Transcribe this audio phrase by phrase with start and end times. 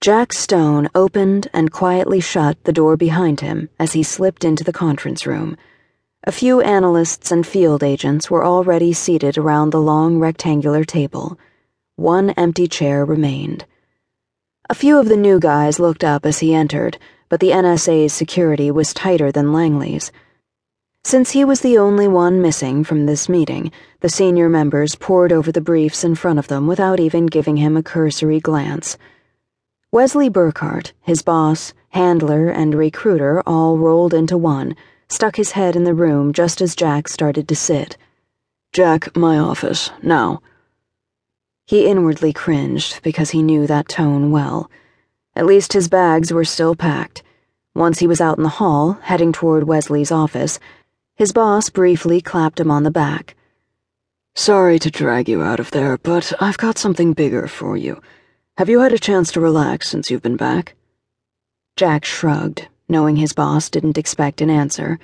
[0.00, 4.72] Jack Stone opened and quietly shut the door behind him as he slipped into the
[4.72, 5.56] conference room.
[6.22, 11.36] A few analysts and field agents were already seated around the long rectangular table.
[11.96, 13.66] One empty chair remained.
[14.70, 16.96] A few of the new guys looked up as he entered,
[17.28, 20.12] but the NSA's security was tighter than Langley's.
[21.02, 25.50] Since he was the only one missing from this meeting, the senior members pored over
[25.50, 28.96] the briefs in front of them without even giving him a cursory glance.
[29.90, 34.76] Wesley Burkhart, his boss, handler, and recruiter all rolled into one,
[35.08, 37.96] stuck his head in the room just as Jack started to sit.
[38.74, 40.42] Jack, my office, now.
[41.64, 44.70] He inwardly cringed because he knew that tone well.
[45.34, 47.22] At least his bags were still packed.
[47.74, 50.58] Once he was out in the hall, heading toward Wesley's office,
[51.16, 53.34] his boss briefly clapped him on the back.
[54.34, 58.02] Sorry to drag you out of there, but I've got something bigger for you.
[58.58, 60.74] Have you had a chance to relax since you've been back?
[61.76, 64.98] Jack shrugged, knowing his boss didn't expect an answer.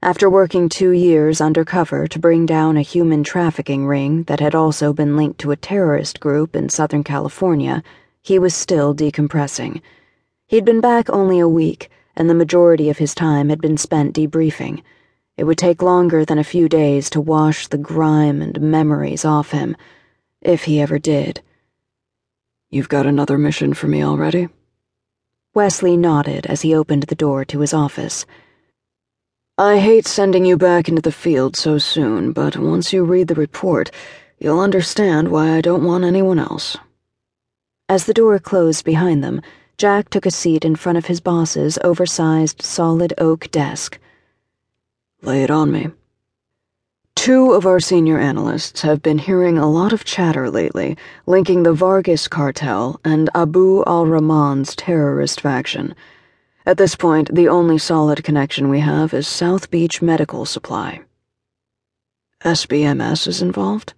[0.00, 4.92] After working two years undercover to bring down a human trafficking ring that had also
[4.92, 7.82] been linked to a terrorist group in Southern California,
[8.22, 9.82] he was still decompressing.
[10.46, 14.14] He'd been back only a week, and the majority of his time had been spent
[14.14, 14.84] debriefing.
[15.36, 19.50] It would take longer than a few days to wash the grime and memories off
[19.50, 19.76] him,
[20.40, 21.42] if he ever did.
[22.72, 24.48] You've got another mission for me already?
[25.54, 28.24] Wesley nodded as he opened the door to his office.
[29.58, 33.34] I hate sending you back into the field so soon, but once you read the
[33.34, 33.90] report,
[34.38, 36.76] you'll understand why I don't want anyone else.
[37.88, 39.42] As the door closed behind them,
[39.76, 43.98] Jack took a seat in front of his boss's oversized solid oak desk.
[45.22, 45.88] Lay it on me.
[47.20, 51.74] Two of our senior analysts have been hearing a lot of chatter lately linking the
[51.74, 55.94] Vargas cartel and Abu al Rahman's terrorist faction.
[56.64, 61.02] At this point, the only solid connection we have is South Beach Medical Supply.
[62.42, 63.92] SBMS is involved?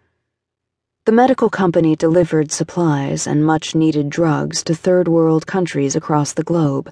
[1.05, 6.43] The medical company delivered supplies and much needed drugs to third world countries across the
[6.43, 6.91] globe.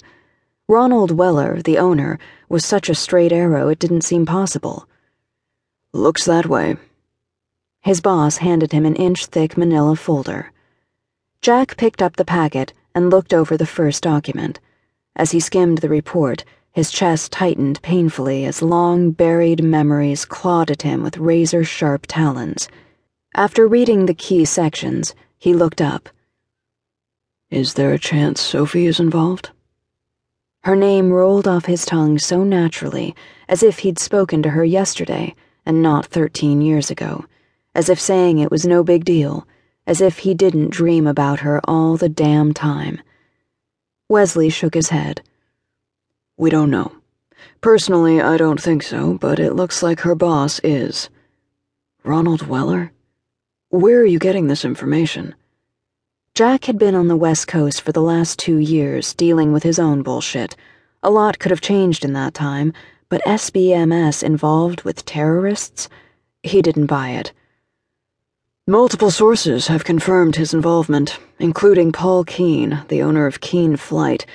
[0.69, 4.87] Ronald Weller, the owner, was such a straight arrow it didn't seem possible.
[5.93, 6.77] Looks that way.
[7.83, 10.53] His boss handed him an inch thick manila folder.
[11.43, 14.61] Jack picked up the packet and looked over the first document.
[15.17, 20.83] As he skimmed the report, his chest tightened painfully as long buried memories clawed at
[20.83, 22.69] him with razor sharp talons.
[23.35, 26.09] After reading the key sections, he looked up.
[27.51, 29.51] Is there a chance Sophie is involved?
[30.63, 33.17] Her name rolled off his tongue so naturally,
[33.49, 35.35] as if he'd spoken to her yesterday
[35.65, 37.25] and not 13 years ago,
[37.75, 39.47] as if saying it was no big deal,
[39.87, 43.01] as if he didn't dream about her all the damn time.
[44.09, 45.23] Wesley shook his head.
[46.37, 46.93] We don't know.
[47.61, 51.09] Personally, I don't think so, but it looks like her boss is.
[52.03, 52.93] Ronald Weller?
[53.69, 55.35] Where are you getting this information?
[56.35, 59.79] Jack had been on the West Coast for the last two years dealing with his
[59.79, 60.57] own bullshit.
[61.03, 62.73] A lot could have changed in that time,
[63.11, 65.89] but SBMS involved with terrorists?
[66.43, 67.33] He didn't buy it.
[68.67, 74.27] Multiple sources have confirmed his involvement, including Paul Keene, the owner of Keene Flight.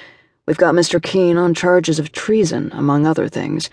[0.45, 1.01] We've got Mr.
[1.01, 3.69] Keene on charges of treason, among other things.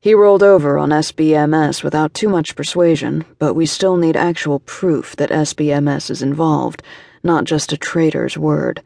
[0.00, 5.16] He rolled over on SBMS without too much persuasion, but we still need actual proof
[5.16, 6.84] that SBMS is involved,
[7.24, 8.80] not just a traitor's word.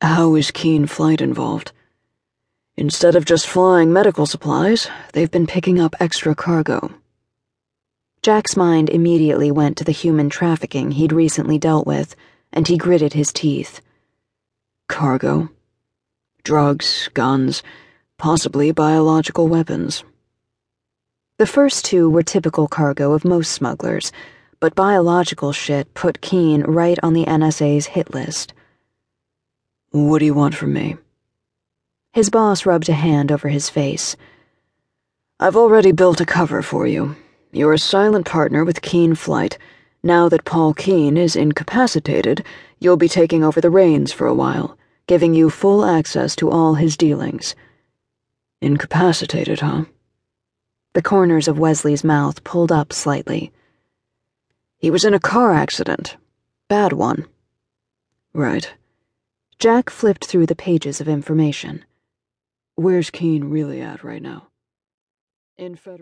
[0.00, 1.72] How is Keene Flight involved?
[2.76, 6.90] Instead of just flying medical supplies, they've been picking up extra cargo.
[8.22, 12.16] Jack's mind immediately went to the human trafficking he'd recently dealt with,
[12.50, 13.82] and he gritted his teeth.
[14.88, 15.50] Cargo.
[16.44, 17.62] Drugs, guns,
[18.16, 20.02] possibly biological weapons.
[21.36, 24.12] The first two were typical cargo of most smugglers,
[24.60, 28.54] but biological shit put Keene right on the NSA's hit list.
[29.90, 30.96] What do you want from me?
[32.14, 34.16] His boss rubbed a hand over his face.
[35.40, 37.16] I've already built a cover for you.
[37.52, 39.56] You're a silent partner with Keene Flight.
[40.02, 42.44] Now that Paul Keene is incapacitated,
[42.78, 44.76] you'll be taking over the reins for a while,
[45.06, 47.54] giving you full access to all his dealings.
[48.60, 49.86] Incapacitated, huh?
[50.92, 53.52] The corners of Wesley's mouth pulled up slightly.
[54.76, 56.18] He was in a car accident.
[56.68, 57.26] Bad one.
[58.34, 58.70] Right.
[59.58, 61.86] Jack flipped through the pages of information.
[62.76, 64.48] Where's Keene really at right now?
[65.58, 65.98] In federal